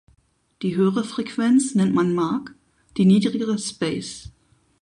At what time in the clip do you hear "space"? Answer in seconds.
3.59-4.31